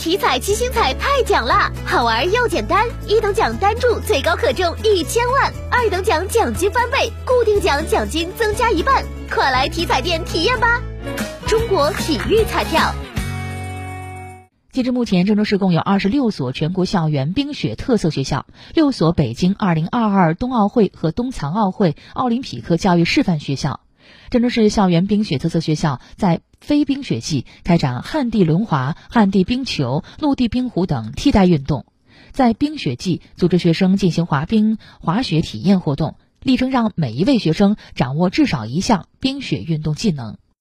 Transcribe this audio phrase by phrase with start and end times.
[0.00, 10.80] 体彩七星彩太奖啦，好玩又简单，一等奖单注最高可中一千万，二等奖奖金翻倍，固定奖奖金增加一半，快来体彩店体验吧！
[11.46, 12.94] 中国体育彩票。
[14.72, 23.80] 截至目前，郑州市共有二十六所全国校园冰雪特色学校，六所北京二零二二冬奥会和冬残奥会奥林匹克教育示范学校。
[24.30, 31.84] 郑州市校园冰雪特色学校在非冰雪季开展旱地轮滑、旱地冰球、陆地冰壶等替代运动；
[32.32, 40.36] 在冰雪季组织学生进行滑冰、滑雪体验活动，力争让每一位学生掌握至少一项冰雪运动技能。